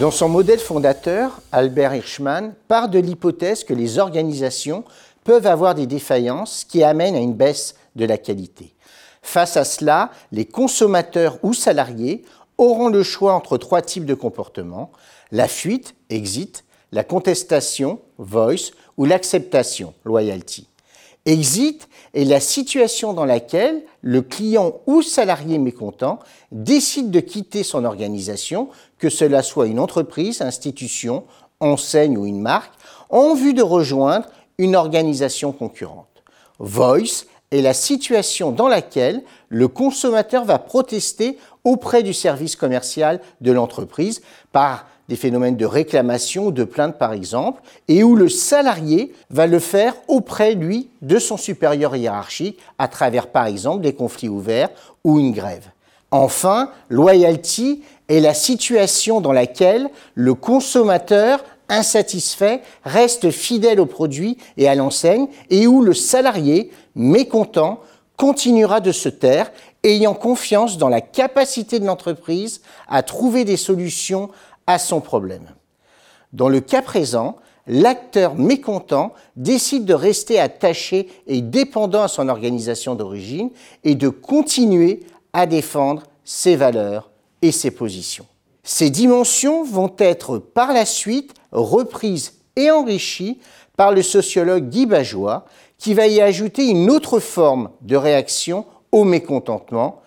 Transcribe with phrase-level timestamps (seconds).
[0.00, 4.82] Dans son modèle fondateur, Albert Hirschman part de l'hypothèse que les organisations
[5.22, 8.74] peuvent avoir des défaillances qui amènent à une baisse de la qualité.
[9.22, 12.24] Face à cela, les consommateurs ou salariés
[12.58, 14.90] auront le choix entre trois types de comportements,
[15.30, 20.66] la fuite, exit, la contestation, voice, ou l'acceptation, loyalty.
[21.26, 26.18] Exit est la situation dans laquelle le client ou salarié mécontent
[26.52, 31.24] décide de quitter son organisation, que cela soit une entreprise, institution,
[31.60, 32.74] enseigne ou une marque,
[33.08, 36.22] en vue de rejoindre une organisation concurrente.
[36.58, 43.52] Voice est la situation dans laquelle le consommateur va protester auprès du service commercial de
[43.52, 44.22] l'entreprise
[44.52, 49.46] par des phénomènes de réclamation ou de plainte par exemple, et où le salarié va
[49.46, 54.70] le faire auprès, lui, de son supérieur hiérarchique à travers par exemple des conflits ouverts
[55.04, 55.68] ou une grève.
[56.10, 64.68] Enfin, loyalty est la situation dans laquelle le consommateur insatisfait reste fidèle au produit et
[64.68, 67.80] à l'enseigne et où le salarié, mécontent,
[68.16, 69.50] continuera de se taire,
[69.82, 74.30] ayant confiance dans la capacité de l'entreprise à trouver des solutions
[74.66, 75.46] à son problème.
[76.32, 82.94] Dans le cas présent, l'acteur mécontent décide de rester attaché et dépendant à son organisation
[82.94, 83.50] d'origine
[83.84, 85.00] et de continuer
[85.32, 87.10] à défendre ses valeurs
[87.42, 88.26] et ses positions.
[88.64, 93.38] Ces dimensions vont être par la suite reprises et enrichies
[93.76, 95.44] par le sociologue Guy Bajois,
[95.78, 100.00] qui va y ajouter une autre forme de réaction au mécontentement,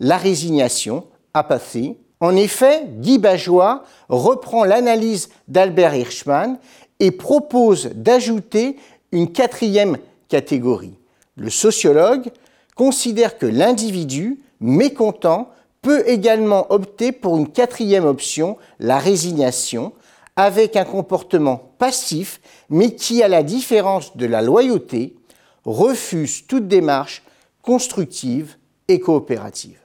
[0.00, 6.58] la résignation, apathy, en effet, Guy Bajois reprend l'analyse d'Albert Hirschman
[6.98, 8.76] et propose d'ajouter
[9.12, 10.98] une quatrième catégorie.
[11.36, 12.30] Le sociologue
[12.74, 15.50] considère que l'individu mécontent
[15.82, 19.92] peut également opter pour une quatrième option, la résignation,
[20.36, 25.16] avec un comportement passif, mais qui, à la différence de la loyauté,
[25.64, 27.22] refuse toute démarche
[27.62, 28.56] constructive
[28.88, 29.78] et coopérative.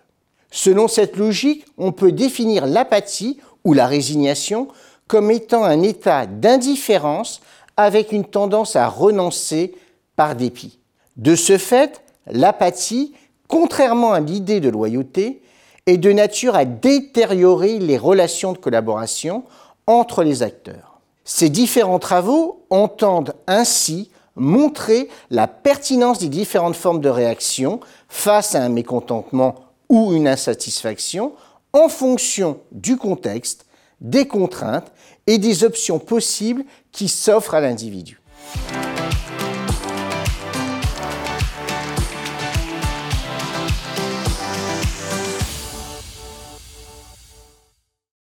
[0.51, 4.69] Selon cette logique, on peut définir l'apathie ou la résignation
[5.07, 7.41] comme étant un état d'indifférence
[7.77, 9.75] avec une tendance à renoncer
[10.15, 10.79] par dépit.
[11.17, 13.13] De ce fait, l'apathie,
[13.47, 15.41] contrairement à l'idée de loyauté,
[15.85, 19.43] est de nature à détériorer les relations de collaboration
[19.87, 20.99] entre les acteurs.
[21.23, 27.79] Ces différents travaux entendent ainsi montrer la pertinence des différentes formes de réaction
[28.09, 29.55] face à un mécontentement
[29.89, 31.33] ou une insatisfaction
[31.73, 33.65] en fonction du contexte,
[34.01, 34.91] des contraintes
[35.27, 38.19] et des options possibles qui s'offrent à l'individu.